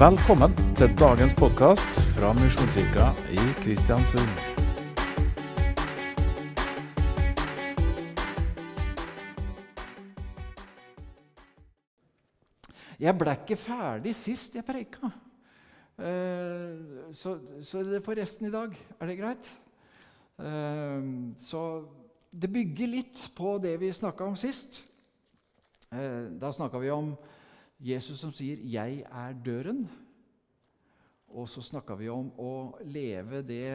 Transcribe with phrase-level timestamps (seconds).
[0.00, 4.30] Velkommen til dagens podkast fra Misjonskirka i Kristiansund.
[12.96, 15.10] Jeg ble ikke ferdig sist jeg preika.
[16.00, 18.72] Eh, Så, så det får resten i dag.
[19.00, 19.50] Er det greit?
[20.38, 21.84] Eh, Så
[22.32, 24.80] det bygger litt på det vi snakka om sist.
[25.92, 27.12] Eh, Da snakka vi om
[27.80, 29.88] Jesus som sier 'Jeg er døren'.
[31.30, 32.52] Og så snakka vi om å
[32.90, 33.70] leve det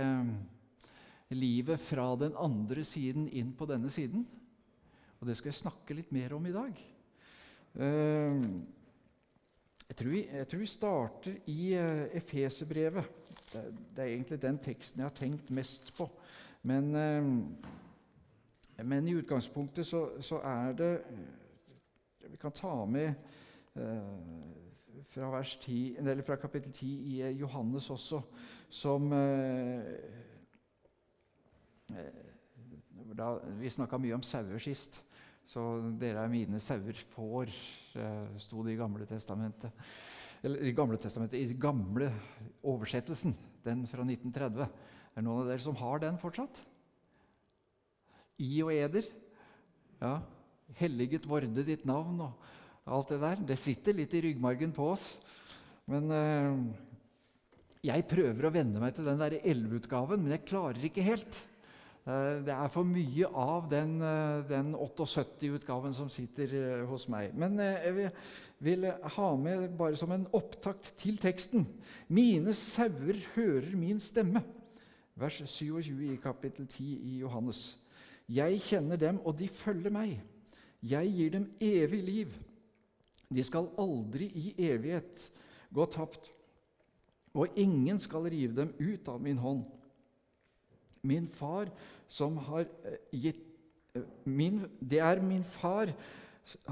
[1.36, 4.26] livet fra den andre siden inn på denne siden.
[5.20, 6.82] Og det skal jeg snakke litt mer om i dag.
[7.80, 8.42] Eh,
[9.86, 13.06] jeg tror, vi, jeg tror vi starter i uh, Efeserbrevet.
[13.54, 13.62] Det,
[14.02, 16.08] er- egentlig den teksten jeg har tenkt mest på.
[16.66, 17.24] Men, eh,
[18.84, 23.14] men i utgangspunktet så, så er det eh, Vi kan ta med
[23.78, 24.65] eh,
[25.12, 28.22] fra, vers 10, eller fra kapittel 10 i eh, Johannes også,
[28.70, 29.92] som eh,
[31.94, 32.24] eh,
[33.16, 33.30] da,
[33.60, 35.02] Vi snakka mye om sauer sist.
[35.46, 35.62] Så
[36.02, 37.52] dere er mine sauer, får,
[38.42, 39.86] sto det i Gamle testamentet.
[40.42, 42.10] Eller i Gamle testamentet, i gamle
[42.66, 44.66] oversettelsen, den fra 1930.
[44.66, 46.64] Er det noen av dere som har den fortsatt?
[48.42, 49.06] I og eder.
[50.02, 50.18] Ja.
[50.76, 52.50] Helliget vorde ditt navn og
[52.86, 53.42] alt det der.
[53.54, 55.16] Det sitter litt i ryggmargen på oss.
[55.90, 56.62] Men eh,
[57.86, 61.42] jeg prøver å venne meg til den der 11-utgaven, men jeg klarer ikke helt.
[62.06, 67.34] Eh, Det er for mye av den, eh, den 78-utgaven som sitter hos meg.
[67.38, 68.12] Men jeg
[68.66, 71.66] vil ha med bare som en opptakt til teksten.
[72.08, 74.46] Mine sauer hører min stemme.
[75.16, 77.78] Vers 27 i kapittel 10 i Johannes.
[78.30, 80.18] Jeg kjenner dem, og de følger meg.
[80.86, 82.34] Jeg gir dem evig liv.
[83.30, 85.30] De skal aldri i evighet
[85.74, 86.32] gå tapt,
[87.36, 89.66] og ingen skal rive dem ut av min hånd.
[91.06, 91.70] Min far
[92.08, 93.42] som har eh, gitt
[93.96, 95.92] eh, min, Det er min far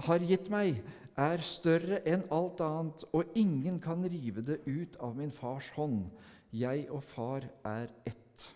[0.06, 0.80] har gitt meg,
[1.18, 6.08] er større enn alt annet, og ingen kan rive det ut av min fars hånd.
[6.54, 8.48] Jeg og far er ett.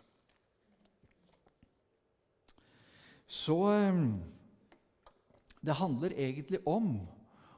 [3.27, 4.01] Så eh,
[5.61, 6.95] det handler egentlig om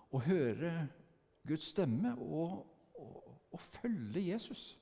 [0.09, 0.74] å høre
[1.47, 2.59] Guds stemme og,
[3.00, 4.74] og, og følge Jesus.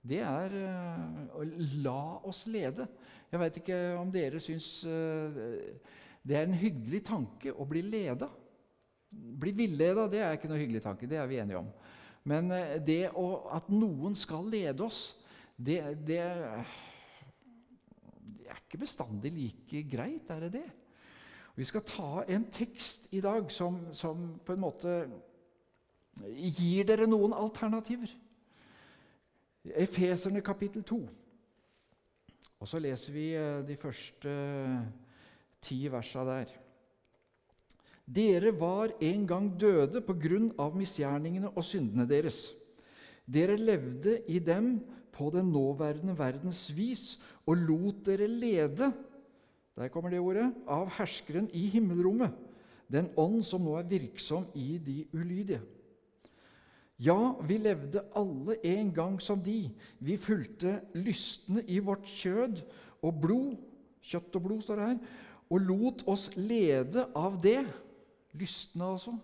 [0.00, 1.44] Det er eh, å
[1.84, 2.86] la oss lede.
[3.30, 5.40] Jeg veit ikke om dere syns eh,
[6.24, 8.30] det er en hyggelig tanke å bli leda.
[9.10, 11.70] Bli villeda det er ikke noe hyggelig tanke, det er vi enige om.
[12.30, 15.18] Men eh, det å, at noen skal lede oss,
[15.60, 16.22] det, det,
[18.20, 20.68] det er ikke bestandig like greit, er det det?
[21.60, 24.92] Vi skal ta en tekst i dag som, som på en måte
[26.56, 28.14] gir dere noen alternativer.
[29.76, 30.96] Efeserne kapittel 2.
[32.64, 34.88] Og så leser vi eh, de første eh,
[35.60, 36.54] ti versa der.
[38.08, 42.40] Dere var en gang døde på grunn av misgjerningene og syndene deres.
[43.28, 44.78] Dere levde i dem
[45.12, 48.94] på den nåværende verdens vis og lot dere lede
[49.80, 52.34] der kommer det ordet av herskeren i himmelrommet,
[52.92, 55.62] den ånd som nå er virksom i de ulydige.
[57.00, 59.70] Ja, vi levde alle en gang som de.
[60.04, 62.60] Vi fulgte lystne i vårt kjød
[63.00, 63.54] og blod,
[64.04, 65.00] kjøtt og blod står det her,
[65.48, 67.62] og lot oss lede av det,
[68.36, 69.16] lystne altså,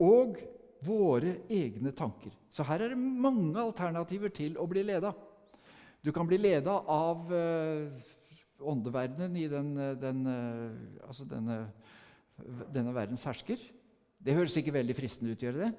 [0.00, 0.40] og
[0.82, 2.32] våre egne tanker.
[2.48, 5.12] Så her er det mange alternativer til å bli leda.
[6.00, 8.00] Du kan bli leda av eh,
[8.68, 11.58] åndeverdenen i den, den, eh, altså denne,
[12.74, 13.60] denne verdens hersker.
[14.22, 15.72] Det høres ikke veldig fristende ut, gjør det?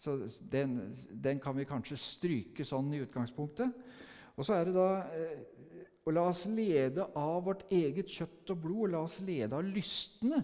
[0.00, 0.16] Så
[0.52, 0.78] den,
[1.12, 3.72] den kan vi kanskje stryke sånn i utgangspunktet.
[4.36, 4.88] Og så er det da
[6.00, 9.52] Og å la oss lede av vårt eget kjøtt og blod, og la oss lede
[9.52, 10.40] av lystne.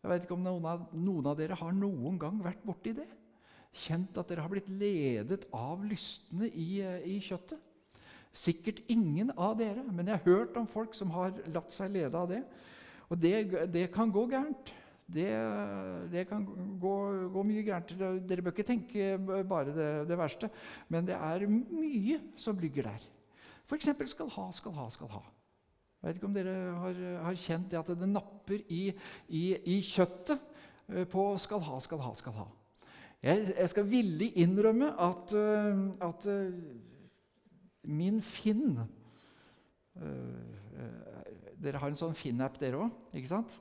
[0.00, 3.06] Jeg vet ikke om noen av, noen av dere har noen gang vært borti det?
[3.70, 7.60] Kjent at dere har blitt ledet av lystne i, eh, i kjøttet?
[8.30, 12.18] Sikkert ingen av dere, men jeg har hørt om folk som har latt seg lede
[12.18, 12.44] av det.
[13.10, 13.34] Og det,
[13.74, 14.70] det kan gå gærent.
[15.10, 15.30] Det,
[16.12, 16.44] det kan
[16.78, 16.94] gå,
[17.34, 17.90] gå mye gærent.
[17.98, 19.16] Dere bør ikke tenke
[19.50, 20.50] bare det, det verste,
[20.88, 23.08] men det er mye som ligger der.
[23.66, 23.90] F.eks.
[24.12, 25.24] skal ha, skal ha, skal ha.
[26.00, 28.86] Jeg vet ikke om dere har, har kjent det at det napper i,
[29.28, 29.42] i,
[29.74, 30.38] i kjøttet
[30.88, 32.46] eh, på skal ha, skal ha, skal ha.
[33.20, 36.54] Jeg, jeg skal villig innrømme at, eh, at eh,
[37.88, 43.00] min Finn eh, eh, Dere har en sånn Finn-app, dere òg?
[43.16, 43.56] Ikke sant?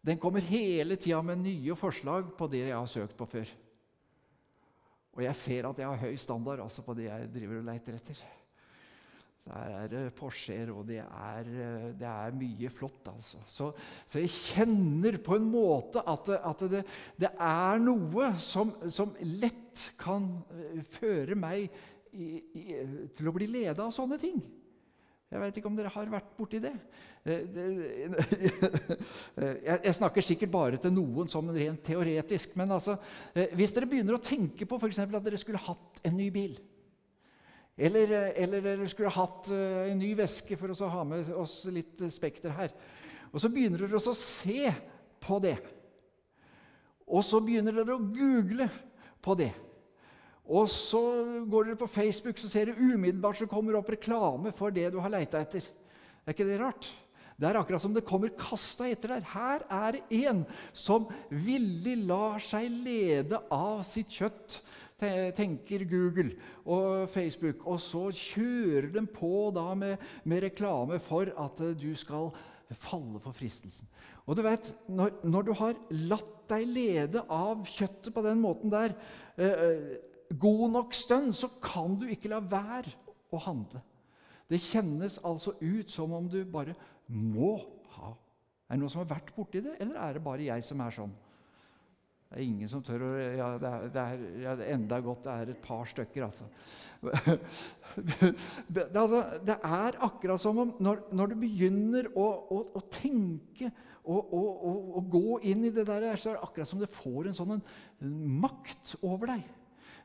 [0.00, 3.50] Den kommer hele tida med nye forslag på det jeg har søkt på før.
[5.18, 7.98] Og jeg ser at jeg har høy standard altså på det jeg driver og leiter
[7.98, 8.22] etter.
[9.50, 11.46] Der er det Porscher, og det er,
[11.98, 13.40] det er, mye flott, altså.
[13.48, 13.70] Så,
[14.06, 16.82] så, jeg kjenner på en måte at, at det,
[17.18, 21.72] det, er noe som, som, lett kan eh, føre meg
[22.12, 22.40] i,
[23.16, 24.40] til å bli leda av sånne ting.
[25.30, 26.72] Jeg vet ikke om dere har vært borti det.
[27.22, 27.44] Eh,
[29.86, 32.56] jeg snakker sikkert bare til noen som rent teoretisk.
[32.58, 32.96] Men altså,
[33.34, 36.58] eh, hvis dere begynner å tenke på for at dere skulle hatt en ny bil
[37.80, 42.02] eller, eller, dere skulle hatt eh, en ny veske for å ha med oss litt
[42.12, 42.74] spekter her.
[43.30, 44.68] Og så begynner dere å se
[45.22, 45.56] på det.
[47.08, 48.68] Og så begynner dere å google
[49.22, 49.52] på det.
[50.50, 51.00] Og så
[51.46, 54.98] går dere på Facebook, så ser dere umiddelbart så kommer opp reklame for det du
[55.02, 55.62] har leita etter.
[56.26, 56.90] Er ikke det rart?
[57.40, 59.24] Det er akkurat som det kommer kasta etter der.
[59.30, 60.42] Her er det en
[60.76, 64.60] som villig lar seg lede av sitt kjøtt
[65.00, 66.34] tenker Google
[66.68, 67.64] og Facebook.
[67.64, 72.30] Og så kjører de på da med, med reklame for at eh, du skal
[72.80, 73.88] falle for fristelsen.
[74.26, 78.70] Og du vet, når, når, du har latt deg lede av kjøttet på den måten
[78.70, 78.94] der
[79.36, 79.90] eh, eh,
[80.38, 82.92] god nok stund, så kan du ikke la være
[83.30, 83.82] å handle.
[84.50, 86.74] Det kjennes altså ut som om du bare
[87.06, 87.56] må
[87.96, 88.14] ha.
[88.66, 90.94] Er det noen som har vært borti det, eller er det bare jeg som er
[90.94, 91.12] sånn?
[92.30, 95.32] Det er ingen som tør å Ja, det er, det er, ja, enda godt det
[95.34, 96.46] er et par stykker, altså.
[98.74, 103.72] det, altså, det er akkurat som om når, når du begynner å, å, å tenke
[104.00, 104.66] og, og,
[104.96, 107.56] og, gå inn i det der, så er det akkurat som det får en sånn
[107.56, 109.42] en makt over deg.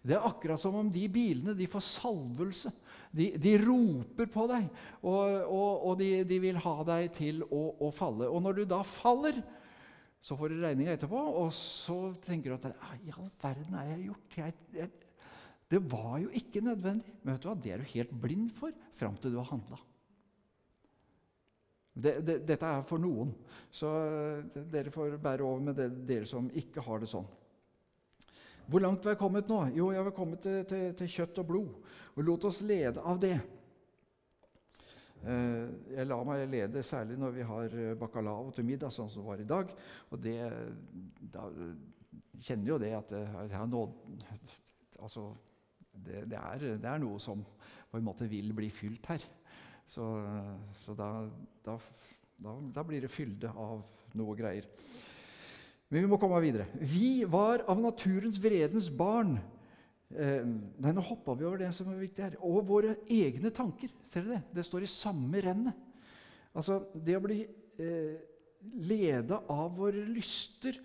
[0.06, 2.70] Det er akkurat som om de bilene de får salvelse.
[3.16, 4.68] De, de roper på deg,
[5.08, 5.54] og,
[5.88, 8.28] og de, de, vil ha deg til å, å falle.
[8.30, 9.40] Og når du da faller,
[10.26, 14.08] så får du regninga etterpå, og så tenker du at i all verden er jeg
[14.10, 14.38] gjort?
[14.42, 14.92] Jeg, jeg,
[15.74, 17.18] det var jo ikke nødvendig.
[17.24, 17.58] Men vet du hva?
[17.64, 19.80] det er du helt blind for fram til du har handla.
[21.96, 23.32] Det, det, dette er for noen,
[23.72, 23.90] så
[24.54, 27.28] dere får bære over med det, dere som ikke har det sånn.
[28.68, 29.60] Hvor langt var jeg kommet nå?
[29.76, 31.92] Jo, jeg var kommet til, til, til kjøtt og blod.
[32.16, 33.36] Og lot oss lede av det.
[35.26, 35.66] Eh,
[35.96, 39.30] jeg lar meg lede særlig når vi har eh, bacalao til middag, sånn som det
[39.30, 39.74] var i dag.
[40.10, 40.38] Og det,
[41.34, 41.48] da
[42.42, 44.00] kjenner jo det at jeg har nådd
[45.06, 45.26] Altså,
[45.92, 47.42] det, det, er, det, er, noe som
[47.92, 49.26] på en måte vil bli fylt her.
[49.86, 50.06] Så,
[50.82, 51.10] så da,
[51.66, 51.76] da,
[52.42, 53.84] da, da blir det fylde av
[54.18, 54.66] noe greier.
[55.90, 56.68] Men vi må komme videre.
[56.82, 59.38] Vi var av naturens vredens barn.
[60.10, 62.38] Eh, nei, nå hoppa vi over det som er viktig her.
[62.46, 63.94] Og våre egne tanker.
[64.10, 64.58] Ser dere det?
[64.60, 65.78] Det står i samme rennet.
[66.56, 68.16] Altså, det å bli eh,
[68.88, 70.80] leda av våre lyster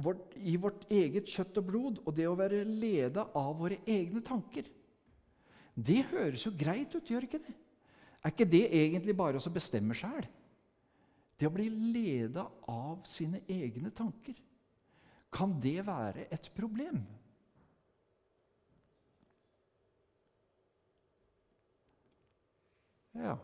[0.00, 4.22] vårt, i vårt eget kjøtt og blod, og det å være leda av våre egne
[4.24, 4.68] tanker
[5.74, 7.56] Det høres jo greit ut, gjør ikke det?
[8.20, 10.26] Er ikke det egentlig bare å bestemme sjæl?
[11.40, 14.36] Det å bli leda av sine egne tanker.
[15.32, 17.00] Kan det være et problem?
[23.20, 23.34] Ja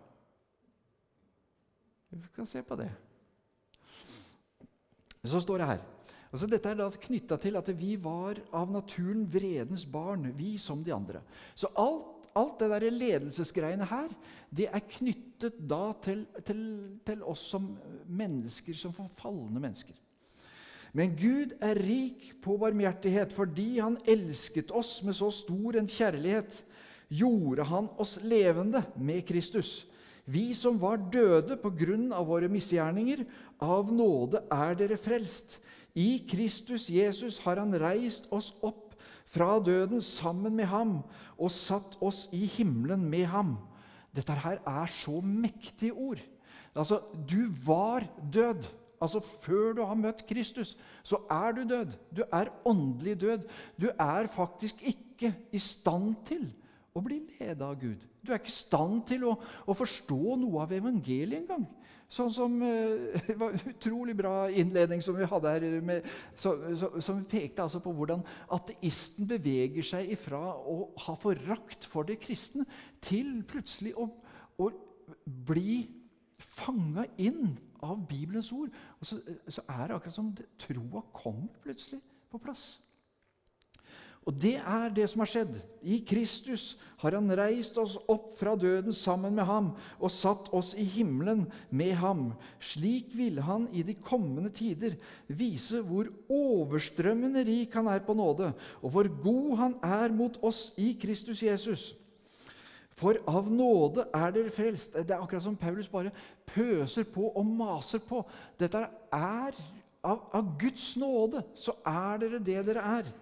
[2.08, 2.90] Vi kan se på det.
[5.26, 5.82] Så står det her
[6.30, 10.82] altså Dette er da knytta til at vi var av naturen vredens barn, vi som
[10.84, 11.22] de andre.
[11.54, 14.10] Så alt, alt det der ledelsesgreiene her,
[14.54, 16.60] det er knyttet da til, til,
[17.06, 17.70] til oss som
[18.06, 19.96] mennesker, som forfalne mennesker.
[20.96, 26.62] Men Gud er rik på barmhjertighet fordi Han elsket oss med så stor en kjærlighet
[27.12, 29.84] gjorde han oss levende med Kristus.
[30.26, 33.22] Vi som var døde på grunn av våre misgjerninger,
[33.62, 35.60] av nåde er dere frelst.
[35.94, 38.85] I Kristus Jesus har han reist oss opp
[39.26, 40.98] fra døden sammen med ham
[41.36, 43.56] og satt oss i himmelen med ham.
[44.16, 46.22] Dette her er så mektige ord.
[46.76, 48.68] Altså, du var død.
[49.00, 51.92] Altså, Før du har møtt Kristus, så er du død.
[52.16, 53.48] Du er åndelig død.
[53.80, 56.48] Du er faktisk ikke i stand til
[56.96, 58.00] å bli ledet av Gud.
[58.24, 59.34] Du er ikke i stand til å,
[59.66, 61.66] å forstå noe av evangeliet engang.
[62.12, 66.06] Sånn som eh, Det var en utrolig bra innledning som vi hadde her, med,
[66.38, 68.22] som pekte altså på hvordan
[68.54, 72.66] ateisten beveger seg ifra å ha forakt for det kristne
[73.04, 74.08] til plutselig å,
[74.62, 74.70] å
[75.26, 75.82] bli
[76.38, 78.74] fanga inn av Bibelens ord.
[79.00, 82.76] Og så, så er det akkurat som troa kommer plutselig på plass.
[84.26, 85.52] Og det er det som har skjedd.
[85.86, 89.68] I Kristus har han reist oss opp fra døden sammen med ham
[90.00, 92.24] og satt oss i himmelen med ham.
[92.58, 94.96] Slik ville han i de kommende tider
[95.30, 98.50] vise hvor overstrømmende rik han er på nåde,
[98.82, 101.92] og hvor god han er mot oss i Kristus Jesus.
[102.98, 104.96] For av nåde er dere frelst.
[104.96, 106.10] Det er akkurat som Paulus bare
[106.48, 108.24] pøser på og maser på.
[108.58, 109.54] Dette er
[110.02, 113.14] av, av Guds nåde, så er dere det dere er.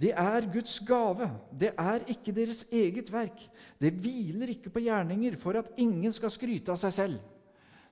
[0.00, 1.28] Det er Guds gave.
[1.60, 3.46] Det er ikke deres eget verk.
[3.80, 7.18] Det hviler ikke på gjerninger for at ingen skal skryte av seg selv.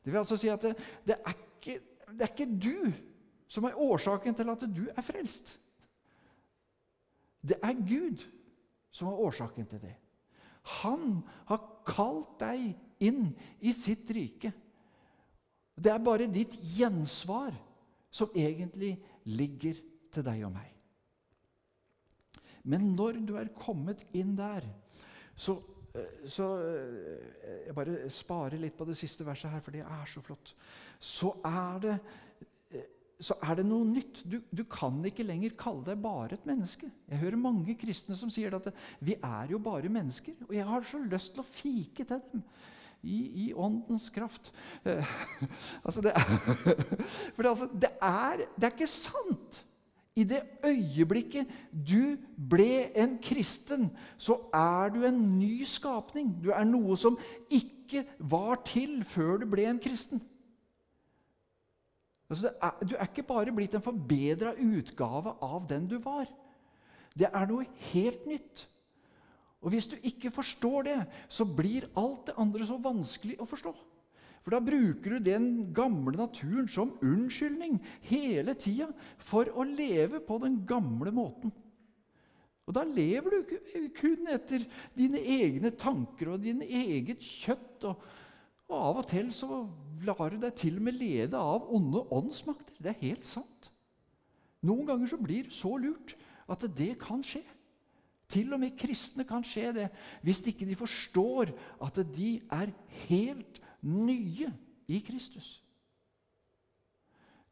[0.02, 0.74] Det vil altså si at det,
[1.06, 1.78] det, er, ikke,
[2.10, 2.92] det er ikke du
[3.52, 5.54] som er årsaken til at du er frelst.
[7.42, 8.24] Det er Gud
[8.90, 9.94] som er årsaken til det.
[10.82, 14.52] Han har kalt deg inn i sitt rike.
[15.74, 17.54] Det er bare ditt gjensvar
[18.12, 18.94] som egentlig
[19.24, 19.78] ligger
[20.12, 20.71] til deg og meg.
[22.68, 24.66] Men når du er kommet inn der,
[25.34, 25.56] så,
[25.94, 30.10] eh, så eh, Jeg bare sparer litt på det siste verset her, for det er
[30.10, 30.54] så flott.
[31.02, 31.96] Så er det,
[32.70, 32.84] eh,
[33.18, 34.22] så er det noe nytt.
[34.28, 36.90] Du, du, kan ikke lenger kalle deg bare et menneske.
[37.08, 40.38] Jeg hører mange kristne som sier at vi er jo bare mennesker.
[40.48, 42.46] Og jeg har så lyst til å fike til dem.
[43.02, 44.52] I, i, åndens kraft.
[45.82, 46.12] altså det,
[47.34, 49.64] for det, altså, det, er, det er ikke sant!
[50.16, 52.16] I det øyeblikket du
[52.50, 53.88] ble en kristen,
[54.20, 56.34] så er du en ny skapning.
[56.44, 57.16] Du er noe som
[57.50, 60.20] ikke var til før du ble en kristen.
[62.32, 66.28] Altså, er, du er ikke bare blitt en forbedra utgave av den du var.
[67.16, 68.66] Det er noe helt nytt.
[69.62, 73.72] Og Hvis du ikke forstår det, så blir alt det andre så vanskelig å forstå.
[74.42, 78.88] For da bruker du den gamle naturen som unnskyldning hele tida
[79.22, 81.52] for å leve på den gamle måten.
[82.66, 83.54] Og da lever du
[83.96, 84.64] kun etter
[84.98, 87.86] dine egne tanker og dine eget kjøtt.
[87.90, 88.04] Og,
[88.70, 89.64] og av og til så
[90.06, 92.78] lar du deg til og med lede av onde åndsmakter.
[92.82, 93.70] Det er helt sant.
[94.62, 96.14] Noen ganger så blir du så lurt
[96.50, 97.42] at det kan skje.
[98.32, 99.88] Til og med kristne kan skje det
[100.24, 101.52] hvis ikke de forstår
[101.84, 102.72] at de er
[103.08, 104.52] helt nye
[104.88, 105.58] i Kristus.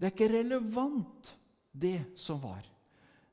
[0.01, 1.37] Det er ikke relevant,
[1.73, 2.65] det som var.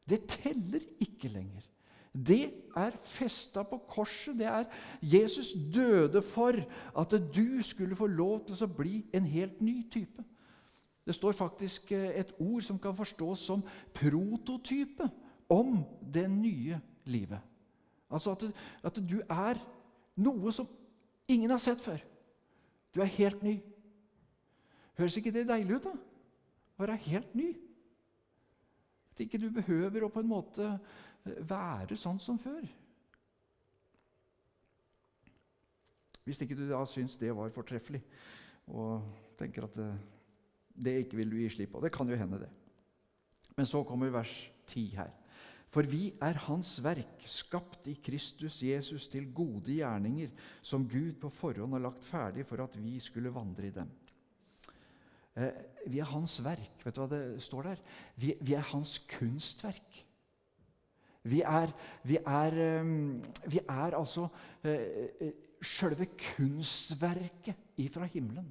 [0.10, 1.64] Det teller ikke lenger.
[2.12, 4.38] Det er festa på korset.
[4.40, 4.66] Det er
[5.02, 6.54] Jesus døde for
[6.98, 10.24] at du skulle få lov til å bli en helt ny type.
[11.08, 13.64] Det står faktisk eh, et ord som kan forstås som
[13.96, 15.08] prototype
[15.50, 17.40] om det nye livet.
[18.12, 18.44] Altså at,
[18.84, 19.60] at du er
[20.16, 20.68] noe som
[21.28, 22.02] ingen har sett før.
[22.98, 23.60] Du er helt ny.
[24.98, 25.92] Høres ikke det deilig ut, da?
[26.78, 27.52] Å være helt ny.
[29.14, 32.66] At ikke du behøver å på en måte eh, være sånn som før.
[36.26, 38.02] Hvis ikke du da syns det var fortreffelig
[38.74, 39.06] og
[39.38, 39.92] tenker at det,
[40.74, 41.84] det ikke vil du gi slipp på.
[41.86, 42.50] Det kan jo hende, det.
[43.54, 44.34] Men så kommer vers
[44.74, 45.14] 10 her.
[45.78, 50.32] For vi er Hans verk, skapt i Kristus Jesus til gode gjerninger,
[50.66, 53.92] som Gud på forhånd har lagt ferdig for at vi skulle vandre i dem.
[55.38, 55.54] Eh,
[55.86, 56.82] vi er Hans verk.
[56.82, 57.86] Vet du hva det står der?
[58.18, 60.02] Vi, vi er Hans kunstverk.
[61.30, 61.70] Vi er,
[62.10, 64.74] vi er, um, vi er altså uh,
[65.22, 68.50] uh, sjølve kunstverket ifra himmelen.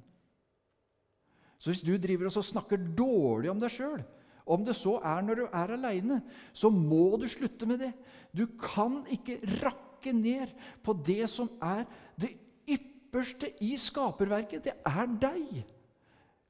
[1.59, 4.05] Så hvis du driver og snakker dårlig om deg sjøl,
[4.47, 6.21] om det så er når du er aleine,
[6.53, 7.93] så må du slutte med det.
[8.35, 11.85] Du kan ikke rakke ned på det som er
[12.19, 12.33] det
[12.67, 14.63] ypperste i skaperverket.
[14.63, 15.63] Det er deg.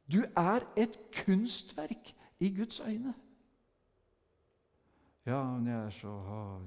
[0.07, 3.13] Du er et kunstverk i Guds øyne.
[5.27, 6.13] Ja, men jeg er så,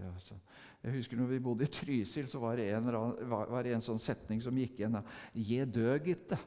[0.02, 0.34] ja, så.
[0.82, 2.88] Jeg husker når vi bodde i Trysil, så var det en,
[3.28, 4.98] var det en sånn setning som gikk igjen.
[5.36, 6.38] Je dø, gitte.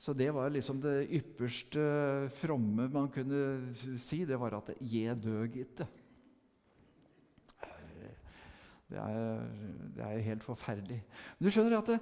[0.00, 1.82] Så det var liksom det ypperste
[2.40, 4.24] fromme man kunne si.
[4.24, 5.86] Det var at 'je døg itte'.
[8.90, 9.44] Det er,
[10.02, 11.04] er helt forferdelig.
[11.38, 12.00] Men du skjønner at det,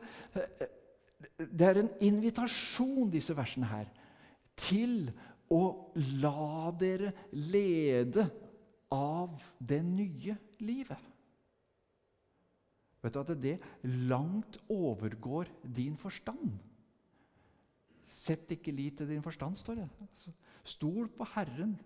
[1.52, 3.90] det er en invitasjon, disse versene her,
[4.56, 5.10] til
[5.50, 8.24] å la dere lede
[8.94, 11.04] av det nye livet.
[13.02, 13.58] Vet du at det
[14.08, 16.56] langt overgår din forstand?
[18.08, 19.88] Sett ikke lit til din forstand, står det.
[20.00, 20.32] Altså,
[20.64, 21.76] stol på Herren.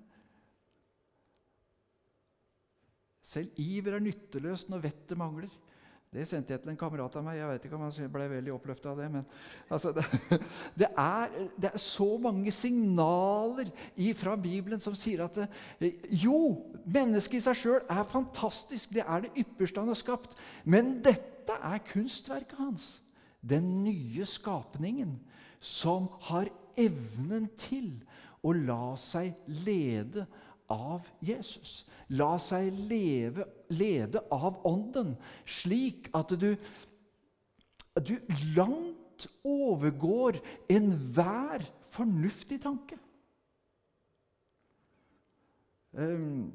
[3.23, 5.51] Selv iver er nytteløst når vettet mangler.
[6.13, 7.39] Det sendte jeg til en kamerat av meg.
[7.39, 9.07] Jeg vet ikke om han ble veldig oppløfta av det.
[9.15, 9.23] Men
[9.73, 10.05] altså, det,
[10.83, 13.71] det, er, det, er, så mange signaler
[14.21, 15.39] fra Bibelen som sier at
[15.81, 18.93] det, jo, mennesket i seg sjøl er fantastisk.
[18.93, 20.37] Det er det ypperste han har skapt.
[20.69, 22.91] Men dette er kunstverket hans.
[23.43, 25.17] Den nye skapningen
[25.63, 27.91] som har evnen til
[28.43, 29.35] å la seg
[29.67, 30.27] lede
[30.73, 31.83] av Jesus.
[32.15, 35.15] La seg leve, lede av Ånden,
[35.47, 36.55] slik at du,
[37.99, 38.17] du
[38.57, 40.41] langt overgår
[40.73, 42.99] enhver fornuftig tanke.
[45.93, 46.49] Um,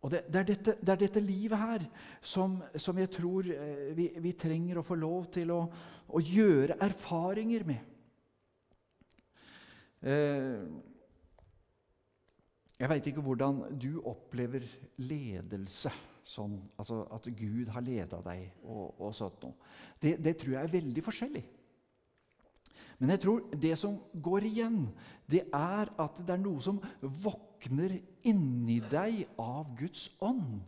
[0.00, 1.82] og det, det, er dette, det, er dette, livet her
[2.24, 5.60] som, som jeg tror eh, vi, vi, trenger å få lov til å,
[6.08, 7.88] å gjøre erfaringer med.
[10.00, 10.64] Uh,
[12.80, 14.64] jeg veit ikke hvordan du opplever
[15.04, 15.92] ledelse.
[16.24, 19.56] Sånn, altså At Gud har leda deg og, og sånt noe.
[20.00, 21.42] Det, det, tror jeg er veldig forskjellig.
[23.00, 24.82] Men jeg tror det som går igjen,
[25.30, 27.96] det er at det er noe som våkner
[28.28, 30.60] inni deg av Guds ånd,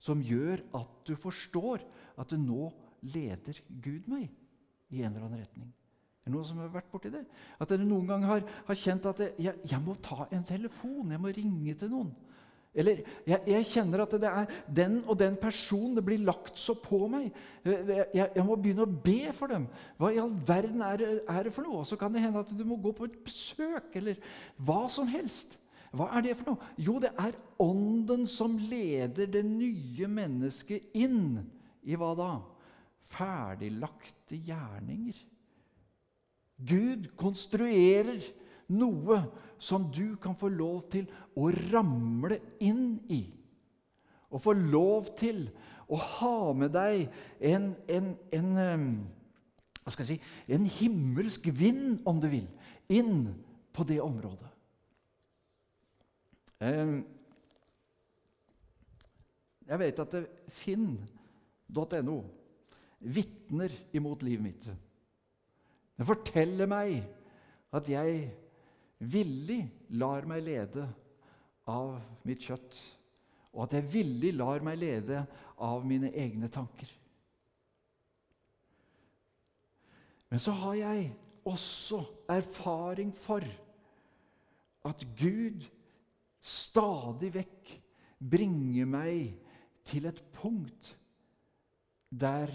[0.00, 1.84] som gjør at du forstår
[2.20, 2.68] at nå
[3.00, 4.28] leder Gud meg
[4.92, 5.70] i en eller annen retning.
[6.20, 7.22] Er det noen som har vært borti det?
[7.56, 11.22] At dere noen gang har, har kjent at jeg, jeg, må ta en telefon, jeg
[11.22, 12.12] må ringe til noen.
[12.70, 16.76] Eller jeg, jeg, kjenner at det er den og den personen det blir lagt så
[16.78, 17.32] på meg.
[17.66, 19.66] Jeg, jeg, må begynne å be for dem.
[19.98, 21.82] Hva i all verden er, er det for noe?
[21.82, 24.20] Og så kan det hende at du må gå på et besøk, eller
[24.62, 25.58] hva som helst.
[25.90, 26.70] Hva er det for noe?
[26.78, 31.42] Jo, det er Ånden som leder det nye mennesket inn
[31.82, 32.30] i hva da?
[33.10, 35.18] Ferdiglagte gjerninger.
[36.70, 38.22] Gud konstruerer
[38.70, 39.20] noe
[39.58, 41.08] som du kan få lov til
[41.38, 43.22] å ramle inn i.
[44.30, 45.48] Og få lov til
[45.90, 47.08] å ha med deg
[47.50, 48.50] en, en, en
[49.80, 50.22] hva skal jeg si,
[50.54, 52.46] en himmelsk vind, om du vil,
[52.92, 53.32] inn
[53.74, 54.50] på det området.
[59.70, 60.16] Jeg vet at
[60.52, 62.18] finn.no
[63.00, 64.66] vitner imot livet mitt.
[65.96, 67.00] Den forteller meg
[67.72, 68.28] at jeg
[69.00, 69.62] villig
[69.96, 70.86] lar meg lede
[71.70, 71.96] av
[72.28, 72.76] mitt kjøtt,
[73.54, 75.24] og at jeg villig lar meg lede
[75.60, 76.90] av mine egne tanker.
[80.30, 81.10] Men så har jeg
[81.48, 83.44] også erfaring for
[84.86, 85.64] at Gud
[86.40, 87.72] stadig vekk
[88.30, 89.32] bringer meg
[89.88, 90.94] til et punkt
[92.10, 92.52] der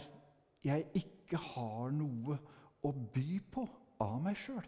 [0.65, 2.38] jeg ikke har noe
[2.86, 3.65] å by på
[4.03, 4.65] av meg sjøl.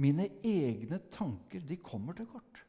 [0.00, 2.62] Mine egne tanker, de kommer til kort.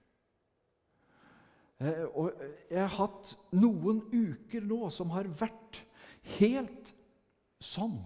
[1.83, 2.33] Eh, og
[2.69, 5.81] jeg har hatt noen uker nå som har vært
[6.37, 6.91] helt
[7.63, 7.97] sånn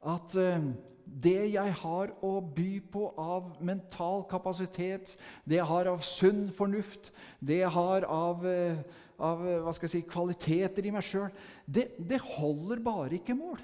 [0.00, 0.70] at eh,
[1.10, 7.10] det jeg har å by på av mental kapasitet, det jeg har av sunn fornuft,
[7.40, 8.78] det jeg har av, eh,
[9.18, 11.28] av si, kvaliteter i meg sjøl,
[11.66, 13.60] det, det holder bare ikke mål.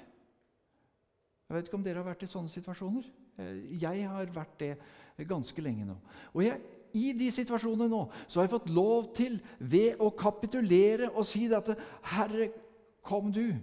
[1.47, 3.05] Jeg vet ikke om dere har vært i sånne situasjoner.
[3.39, 5.95] Eh, jeg har vært det ganske lenge nå.
[6.33, 6.59] Og jeg,
[6.97, 11.45] i de situasjonene nå så har jeg fått lov til, ved å kapitulere og si
[11.51, 11.77] dette
[12.11, 12.51] Herre,
[13.07, 13.55] kom du.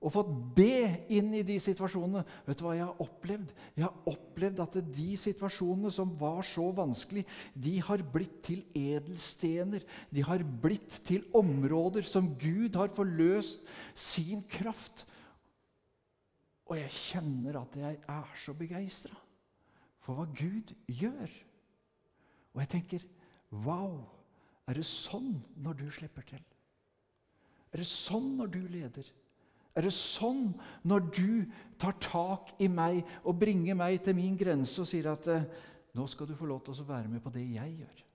[0.00, 2.22] Og fått be inn i de situasjonene.
[2.46, 3.50] Vet du hva jeg har opplevd?
[3.76, 9.84] Jeg har opplevd at de situasjonene som var så vanskelig, de har blitt til edelstener.
[10.08, 15.04] De har blitt til områder som Gud har forløst sin kraft
[16.70, 19.16] og jeg kjenner at jeg er så begeistra
[20.00, 21.32] for hva Gud gjør.
[22.54, 23.06] Og jeg tenker
[23.50, 24.04] Wow!
[24.70, 26.42] Er det sånn når du slipper til?
[27.74, 29.08] Er det sånn når du leder?
[29.74, 30.52] Er det sånn
[30.86, 31.32] når du
[31.80, 35.48] tar tak i meg og bringer meg til min grense og sier at eh,
[35.98, 38.06] nå skal du få lov til å være med på det jeg gjør?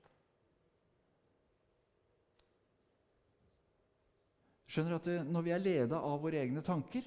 [4.71, 7.03] Skjønner at Når vi er leda av våre egne tanker,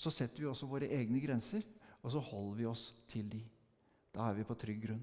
[0.00, 1.64] så setter vi også våre egne grenser,
[2.00, 3.40] og så holder vi oss til de.
[4.14, 5.02] Da er vi på trygg grunn.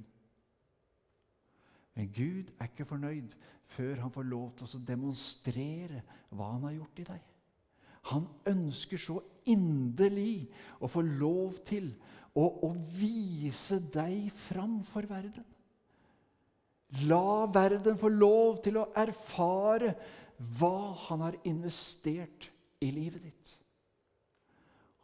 [1.98, 3.34] Men Gud er ikke fornøyd
[3.74, 7.28] før han får lov til å demonstrere hva han har gjort i deg.
[8.12, 9.18] Han ønsker så
[9.50, 10.48] inderlig
[10.82, 11.90] å få lov til
[12.38, 15.46] å, å vise deg fram for verden.
[17.10, 19.94] La verden få lov til å erfare
[20.58, 22.48] hva han har investert
[22.80, 23.58] i livet ditt.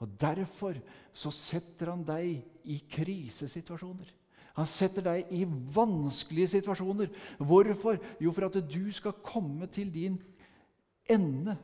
[0.04, 0.76] Og Derfor
[1.16, 4.10] så setter han deg i krisesituasjoner.
[4.58, 7.10] Han setter deg i vanskelige situasjoner.
[7.40, 7.98] Hvorfor?
[8.22, 10.20] Jo, for at du skal komme til din
[11.10, 11.56] ende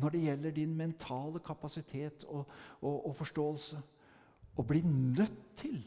[0.00, 2.46] når det gjelder din mentale kapasitet og,
[2.80, 3.80] og, og forståelse.
[4.56, 5.82] Og bli nødt til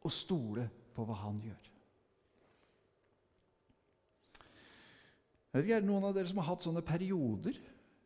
[0.00, 1.66] å stole på hva han gjør.
[5.50, 7.58] Jeg vet ikke, Er det noen av dere som har hatt sånne perioder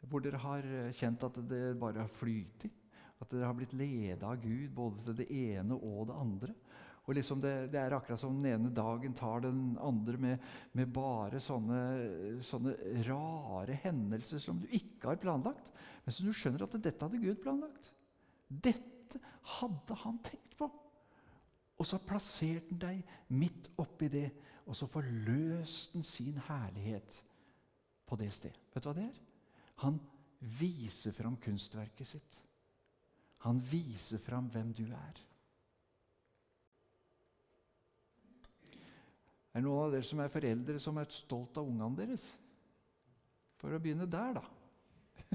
[0.09, 0.65] hvor dere har
[0.97, 2.84] kjent at det bare har flytet?
[3.25, 6.57] At dere har blitt leda av Gud både til det ene og det andre?
[7.05, 10.93] Og liksom det, det, er akkurat som den ene dagen tar den andre med, med
[10.93, 11.81] bare sånne,
[12.45, 12.73] sånne,
[13.09, 15.69] rare hendelser som du ikke har planlagt.
[16.05, 17.91] Men så du skjønner at dette hadde Gud planlagt.
[18.49, 19.21] Dette
[19.59, 20.71] hadde han tenkt på.
[21.77, 24.29] Og så plasserte han deg midt oppi det,
[24.65, 27.21] og så forløste han sin herlighet
[28.09, 28.61] på det stedet.
[28.73, 29.21] Vet du hva det er?
[29.85, 30.01] Han
[30.61, 32.41] viser fram kunstverket sitt.
[33.45, 35.21] Han viser fram hvem du er.
[39.55, 42.25] Er det noen av dere som er foreldre som er stolt av ungene deres?
[43.61, 44.45] For å begynne der, da.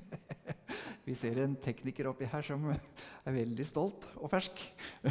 [1.06, 4.60] Vi ser en tekniker oppi her som er veldig stolt og fersk.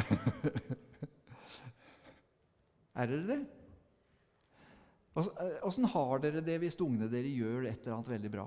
[2.99, 3.39] er dere det?
[5.19, 8.45] Åssen eh, har dere det hvis ungene dere gjør et eller annet veldig bra?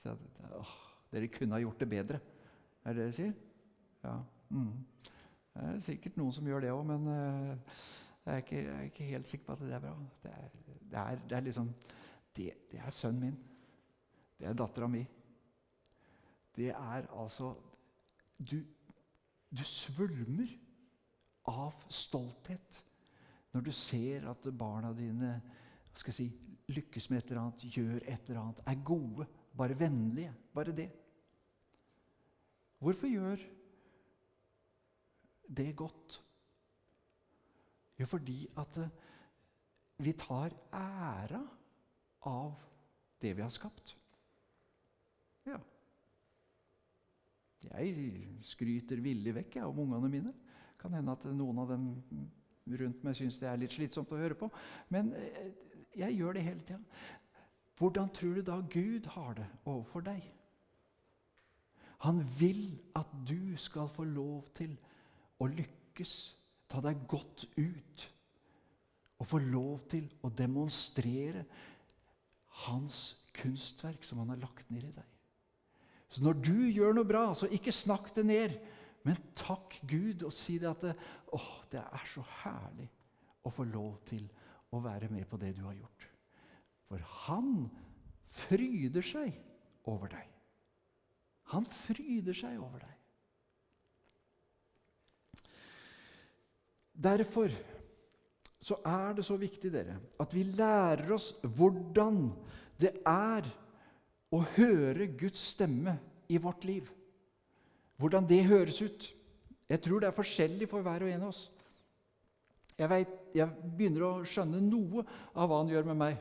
[0.00, 0.16] Så,
[0.56, 0.74] åh,
[1.12, 2.20] dere kunne ha gjort det bedre.
[2.84, 3.34] Er det det dere sier?
[4.04, 4.16] Ja.
[4.48, 4.72] Mm.
[5.56, 7.76] Det er sikkert noen som gjør det òg, men uh,
[8.26, 9.94] jeg, er ikke, jeg, er ikke, helt sikker på at det er bra.
[10.22, 10.48] Det er,
[10.90, 11.70] det er, det er liksom
[12.36, 13.38] det, det, er sønnen min.
[14.38, 15.06] Det er dattera mi.
[16.56, 17.54] Det er altså
[18.36, 18.58] Du,
[19.48, 20.50] du svulmer
[21.48, 22.82] av stolthet
[23.56, 25.30] når du ser at barna dine
[25.96, 26.26] skal jeg si,
[26.68, 29.24] lykkes med et eller annet, gjør et eller annet, er gode,
[29.56, 30.34] bare vennlige.
[30.54, 30.90] Bare det.
[32.78, 33.42] Hvorfor gjør
[35.56, 36.22] det godt?
[37.98, 38.88] Jo, fordi at eh,
[39.98, 41.40] vi tar æra
[42.28, 42.52] av
[43.22, 43.96] det vi har skapt.
[45.46, 45.58] Ja.
[47.70, 50.34] Jeg skryter villig vekk jeg, om ungene mine.
[50.78, 51.86] Kan hende at noen av dem
[52.66, 54.50] rundt meg syns det er litt slitsomt å høre på.
[54.92, 55.54] Men eh,
[55.96, 56.82] jeg gjør det hele tida.
[57.76, 60.24] Hvordan tror du da Gud har det overfor deg?
[62.04, 64.76] Han vil at du skal få lov til
[65.40, 66.14] å lykkes,
[66.68, 68.06] ta deg godt ut.
[69.18, 71.44] Og få lov til å demonstrere
[72.66, 75.12] hans kunstverk som han har lagt ned i deg.
[76.08, 78.58] Så når du gjør noe bra, så ikke snakk det ned.
[79.04, 80.94] Men takk Gud og si det at det,
[81.32, 81.40] å,
[81.72, 82.88] det er så herlig
[83.46, 84.24] å få lov til
[84.74, 86.06] å være med på det du har gjort.
[86.86, 87.66] For han
[88.46, 89.34] fryder seg
[89.90, 90.26] over deg.
[91.54, 92.94] Han fryder seg over deg.
[96.96, 97.52] Derfor
[98.66, 102.24] så er det så viktig dere, at vi lærer oss hvordan
[102.80, 103.46] det er
[104.34, 105.98] å høre Guds stemme
[106.32, 106.88] i vårt liv.
[108.00, 109.06] Hvordan det høres ut.
[109.68, 111.44] Jeg tror det er forskjellig for hver og en av oss.
[112.76, 116.18] Jeg, vet, jeg begynner å skjønne noe av hva han gjør med meg.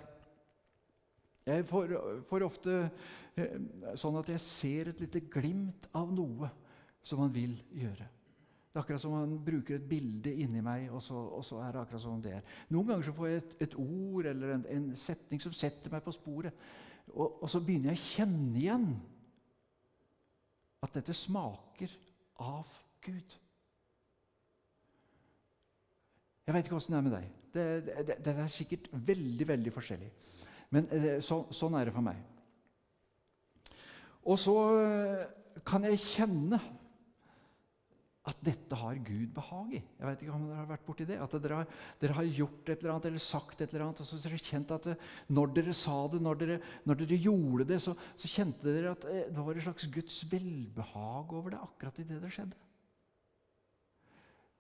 [1.45, 1.93] Jeg får,
[2.25, 2.75] får ofte
[3.38, 3.58] eh,
[4.01, 6.49] sånn at jeg ser et lite glimt av noe
[7.05, 8.08] som han vil gjøre.
[8.75, 11.71] Det er akkurat som han bruker et bilde inni meg, og så, og så, er
[11.71, 12.49] det akkurat som det er.
[12.73, 16.03] Noen ganger så får jeg et, et ord eller en, en, setning som setter meg
[16.03, 16.65] på sporet.
[17.13, 18.89] Og, og så begynner jeg å kjenne igjen
[20.84, 21.93] at dette smaker
[22.41, 22.73] av
[23.05, 23.38] Gud.
[26.45, 27.31] Jeg vet ikke åssen det er med deg.
[27.55, 30.12] Det, det, det, er sikkert veldig, veldig forskjellig.
[30.73, 32.21] Men eh, så, sånn er det for meg.
[34.25, 35.28] Og så eh,
[35.65, 36.60] kan jeg kjenne
[38.25, 39.82] at dette har Gud behag i.
[39.99, 41.19] Jeg vet ikke om dere har vært borti det.
[41.21, 44.08] At dere har, dere har, gjort et eller annet eller sagt et eller annet, og
[44.10, 44.95] så har dere kjent at det,
[45.38, 46.56] når dere sa det, når dere,
[46.89, 50.17] når dere gjorde det, så, så, kjente dere at eh, det var et slags Guds
[50.32, 52.58] velbehag over det akkurat i det det skjedde.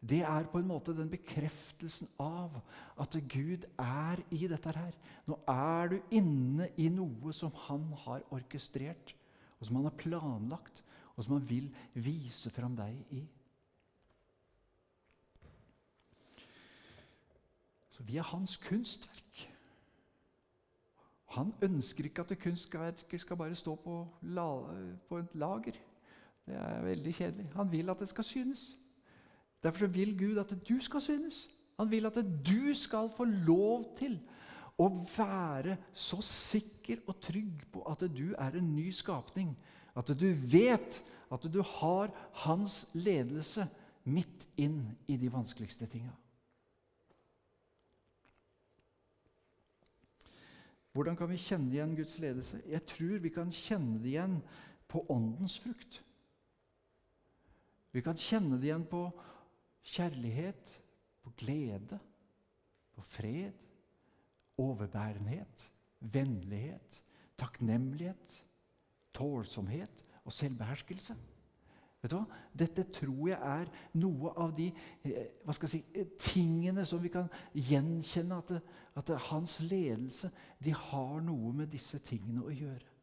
[0.09, 2.59] Det er på en måte den bekreftelsen av
[3.01, 4.97] at Gud er i dette her.
[5.25, 9.15] Nå er du inne i noe som han har orkestrert,
[9.57, 10.83] og som han har planlagt,
[11.15, 13.23] og som han vil vise fram deg i.
[17.95, 19.45] Så vi er hans kunstverk.
[21.35, 23.99] Han ønsker ikke at kunstverket skal bare stå på,
[25.09, 25.79] på et lager.
[26.45, 27.51] Det er veldig kjedelig.
[27.55, 28.75] Han vil at det skal synes.
[29.65, 31.47] Derfor vil Gud at du skal synes.
[31.79, 34.19] Han vil at du skal få lov til
[34.77, 39.55] å være så sikker og trygg på at du er en ny skapning.
[39.95, 41.01] At du vet
[41.31, 42.13] at du har
[42.45, 43.65] hans ledelse
[44.05, 46.13] midt inn i de vanskeligste tinga.
[50.95, 52.61] Hvordan kan vi kjenne igjen Guds ledelse?
[52.71, 54.37] Jeg tror vi kan kjenne det igjen
[54.87, 55.97] på åndens frukt.
[57.91, 59.09] Vi kan kjenne det igjen på
[59.85, 60.81] kjærlighet,
[61.23, 61.99] på glede,
[62.93, 63.53] på fred,
[64.57, 67.01] overbærenhet, vennlighet,
[67.37, 68.43] takknemlighet,
[69.13, 71.15] tålsomhet og selvbeherskelse.
[72.01, 72.41] Vet du hva?
[72.53, 74.67] Dette tror jeg er noe av de
[75.07, 78.51] eh, hva skal jeg si, tingene som vi kan gjenkjenne at,
[79.01, 80.29] at hans ledelse
[80.61, 82.94] de har noe med disse tingene å gjøre.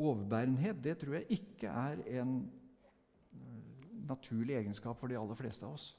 [0.00, 2.36] Overbærenhet det tror jeg ikke er en
[3.36, 5.90] eh, naturlig egenskap for de aller fleste av oss.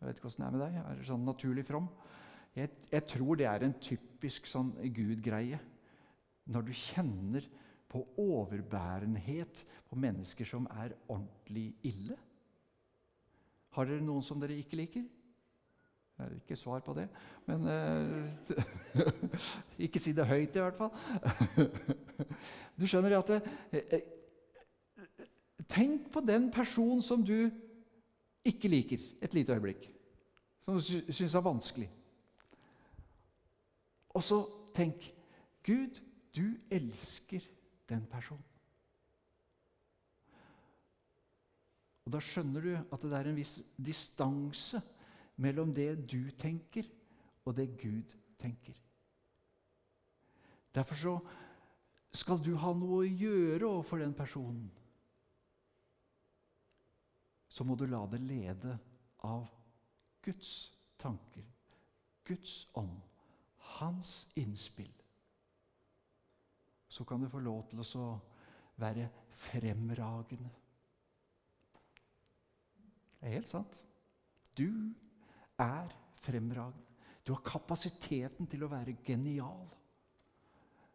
[0.00, 0.78] Jeg vet ikke åssen det er med deg.
[0.80, 1.86] Er det sånn naturlig from?
[2.56, 5.60] Jeg, jeg tror det er en typisk sånn Gud-greie
[6.50, 7.46] når du kjenner
[7.90, 12.16] på overbærenhet på mennesker som er ordentlig ille?
[13.76, 15.06] Har dere noen som dere ikke liker?
[16.20, 17.06] Det er ikke svar på det,
[17.46, 19.08] men uh,
[19.86, 20.90] Ikke si det høyt, i hvert fall.
[22.80, 23.40] du skjønner at det,
[23.72, 24.00] uh,
[25.70, 27.48] Tenk på den personen som du
[28.44, 29.86] ikke liker et lite øyeblikk.
[30.60, 31.88] Som du syns er vanskelig.
[34.10, 34.42] Og så
[34.74, 35.08] tenk
[35.64, 36.00] Gud,
[36.36, 37.44] du elsker
[37.88, 38.44] den personen.
[42.04, 44.80] Og Da skjønner du at det er en viss distanse
[45.40, 46.86] mellom det du tenker,
[47.44, 48.76] og det Gud tenker.
[50.74, 51.14] Derfor så
[52.14, 54.68] skal du ha noe å gjøre overfor den personen.
[57.50, 58.76] Så må du la det lede
[59.26, 59.48] av
[60.22, 61.46] Guds tanker,
[62.28, 63.00] Guds ånd,
[63.80, 64.92] hans innspill
[66.90, 68.06] så kan du få lov til å
[68.82, 69.06] være
[69.44, 70.50] fremragende.
[73.20, 73.78] Det er helt sant.
[74.58, 74.66] Du
[75.60, 75.92] er
[76.24, 76.86] fremragende.
[77.26, 79.68] Du har kapasiteten til å være genial.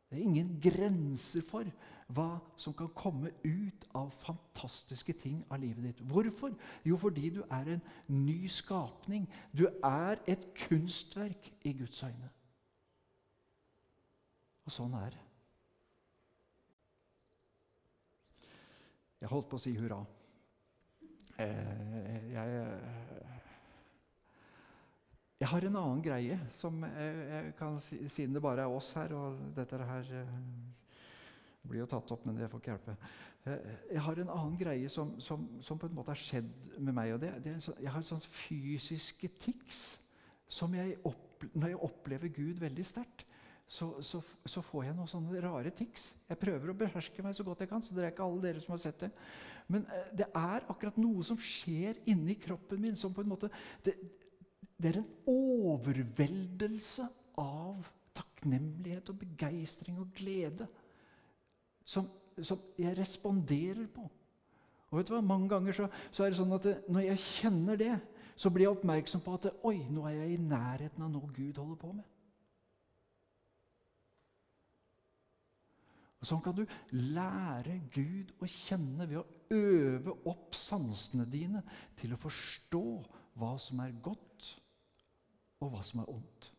[0.10, 1.70] Det er ingen grenser for
[2.14, 2.28] hva
[2.62, 6.02] som kan komme ut av fantastiske ting av livet ditt.
[6.06, 6.54] Hvorfor?
[6.86, 9.26] Jo, fordi du er en ny skapning.
[9.52, 12.30] Du er et kunstverk i Guds øyne.
[14.66, 15.24] Og sånn er det.
[19.22, 20.04] Jeg holdt på å si hurra.
[21.42, 22.66] Eh, jeg,
[25.46, 28.88] jeg har en annen greie som jeg, jeg kan si, Siden det bare er oss
[28.98, 30.32] her, og dette her eh,
[31.62, 32.96] blir jo tatt opp, men det får ikke hjelpe.
[33.46, 36.98] Eh, jeg har en annen greie som, som, som på en måte har skjedd med
[36.98, 37.14] meg.
[37.14, 39.84] og det, det sånn, Jeg har sånn fysiske tics
[40.50, 43.28] som jeg opp, når jeg opplever Gud veldig sterkt
[43.68, 46.12] så, så, så, får jeg noen sånne rare tics.
[46.30, 47.86] Jeg prøver å beherske meg så godt jeg kan.
[47.86, 49.10] så det er ikke alle dere som har sett det.
[49.70, 53.50] Men eh, det er akkurat noe som skjer inni kroppen min som på en måte
[53.86, 53.98] Det,
[54.82, 57.06] det er en overveldelse
[57.40, 57.86] av
[58.16, 60.68] takknemlighet og begeistring og glede
[61.86, 62.10] som,
[62.42, 64.08] som, jeg responderer på.
[64.90, 65.22] Og vet du hva?
[65.26, 67.94] Mange ganger så, så er det sånn at det, når jeg kjenner det,
[68.36, 71.62] så blir jeg oppmerksom på at oi, nå er jeg i nærheten av noe Gud
[71.62, 72.12] holder på med.
[76.20, 76.64] Og Sånn kan du
[77.14, 81.62] lære Gud å kjenne ved å øve opp sansene dine
[82.00, 82.86] til å forstå
[83.38, 84.56] hva som er godt,
[85.64, 86.50] og hva som er ondt.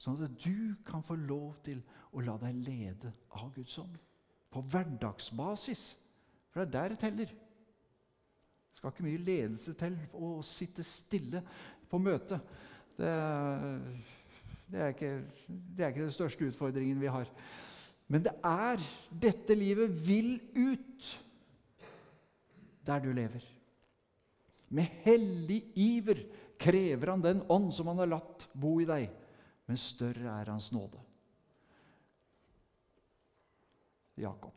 [0.00, 1.82] Sånn at du kan få lov til
[2.16, 3.98] å la deg lede av Guds ånd.
[4.50, 5.90] På hverdagsbasis.
[6.50, 7.34] For det er der det teller.
[8.70, 11.42] Det skal ikke mye ledelse til å sitte stille
[11.90, 12.40] på møte.
[12.96, 13.12] Det,
[14.70, 15.12] det, er ikke,
[15.48, 17.28] det er ikke den største utfordringen vi har.
[18.10, 18.82] Men det er
[19.22, 21.10] dette livet vil ut
[22.88, 23.44] der du lever.
[24.70, 26.24] Med hellig iver
[26.60, 29.08] krever han den ånd som han har latt bo i deg,
[29.68, 31.00] men større er hans nåde.
[34.20, 34.56] Jakob.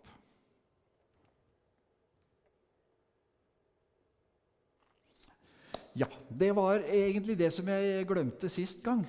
[5.94, 9.06] Ja, det var egentlig det som jeg glemte sist gang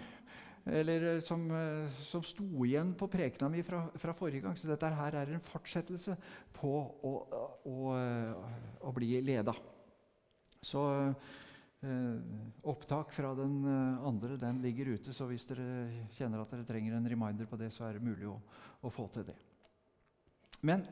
[0.64, 4.56] eller eh, som, eh, som sto igjen på prekena mi fra, fra, forrige gang.
[4.56, 6.16] Så dette her er en fortsettelse
[6.56, 6.72] på
[7.04, 7.14] å,
[7.68, 7.78] å,
[8.80, 9.54] å bli leda.
[10.64, 11.32] Så eh,
[12.64, 16.96] opptak fra den eh, andre den ligger ute, så hvis dere kjenner at dere trenger
[16.96, 18.36] en reminder på det, så er det mulig å,
[18.84, 19.36] å få til det.
[20.64, 20.84] Men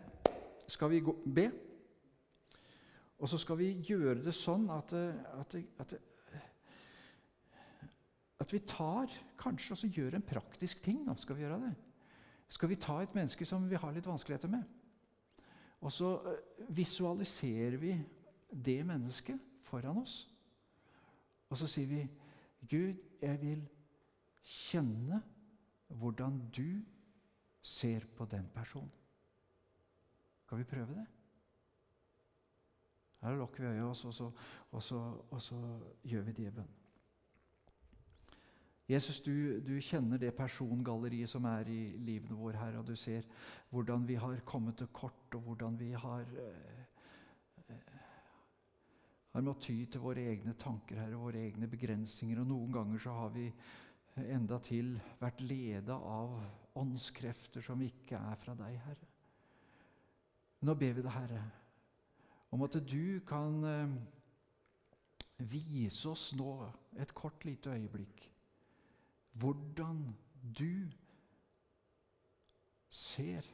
[0.71, 1.49] skal vi gå, be?
[3.23, 4.93] Og så skal vi gjøre det sånn at,
[5.39, 5.95] at, at
[8.43, 11.03] at vi tar kanskje og gjør en praktisk ting.
[11.07, 11.73] Nå skal vi gjøre det.
[12.53, 14.67] Skal vi ta et menneske som vi har litt vanskeligheter med,
[15.83, 17.95] og så eh, visualiserer vi
[18.53, 20.27] det mennesket foran oss.
[21.53, 22.03] Og så sier vi
[22.65, 23.65] Gud, jeg vil
[24.43, 25.21] kjenne
[25.93, 26.81] hvordan du
[27.61, 28.93] ser på den personen.
[30.47, 31.07] Skal vi prøve det?
[33.23, 33.97] Her lukker vi øya, og
[34.73, 35.59] og så, og så
[36.05, 36.73] gjør vi det i bønn.
[38.89, 43.29] Jesus, du, du, kjenner det persongalleriet som er i livene våre, her, og du ser
[43.71, 46.83] hvordan vi har kommet til kort, og hvordan vi har eh,
[49.33, 52.41] har måttet ty til våre egne tanker her, og våre egne begrensninger.
[52.43, 53.47] Og noen ganger så har vi
[54.29, 56.37] enda til vært leda av
[56.79, 59.09] åndskrefter som ikke er fra deg, Herre.
[60.63, 61.45] Nå ber vi deg, Herre,
[62.53, 63.95] om at du kan eh,
[65.49, 66.53] vise oss nå
[67.01, 68.29] et kort, lite øyeblikk
[69.33, 70.17] hvordan
[70.59, 70.91] du
[72.93, 73.47] ser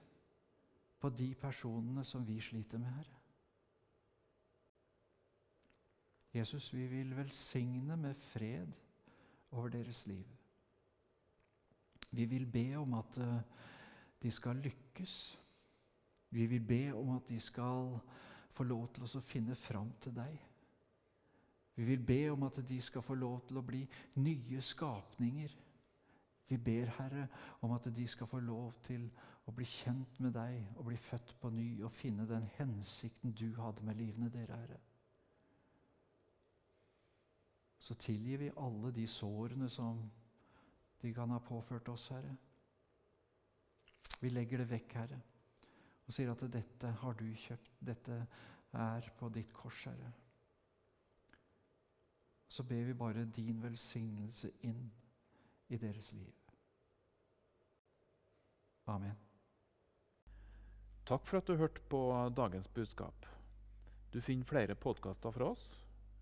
[1.00, 3.17] på de personene som vi sliter med, Herre.
[6.38, 8.72] Jesus, vi vil velsigne med fred
[9.50, 10.26] over deres liv.
[12.10, 13.40] Vi vil be om at eh,
[14.22, 15.38] de skal lykkes.
[16.30, 17.98] Vi vil be om at de skal
[18.50, 20.38] få lov til å finne fram til deg.
[21.78, 23.84] Vi vil be om at de skal få lov til å bli
[24.18, 25.56] nye skapninger.
[26.48, 27.28] Vi ber, Herre,
[27.60, 29.10] om at de skal få lov til
[29.46, 33.52] å bli kjent med deg og bli født på ny og finne den hensikten du
[33.60, 34.80] hadde med livene dere, Herre.
[37.88, 40.02] Så tilgir vi alle de sårene som
[41.00, 42.34] de kan ha påført oss, Herre.
[44.20, 45.20] Vi legger det vekk, Herre,
[46.04, 47.78] og sier at dette har du kjøpt.
[47.80, 48.18] Dette
[48.76, 50.12] er på ditt kors, Herre.
[52.48, 54.84] Så ber vi bare din velsignelse inn
[55.72, 56.52] i deres liv.
[58.92, 59.16] Amen.
[61.08, 62.04] Takk for at du hørte på
[62.36, 63.32] dagens budskap.
[64.12, 65.70] Du finner flere podkaster fra oss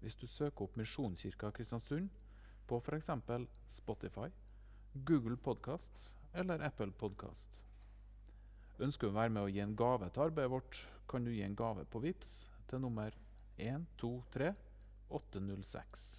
[0.00, 2.08] hvis du søker opp Misjonskirka Kristiansund
[2.66, 3.10] på f.eks.
[3.78, 4.28] Spotify
[5.04, 7.62] Google Podkast eller Apple Podkast.
[8.80, 11.44] Ønsker du å være med å gi en gave til arbeidet vårt, kan du gi
[11.46, 12.36] en gave på VIPS
[12.68, 13.14] til nummer
[13.56, 14.52] 123
[15.08, 16.15] 806.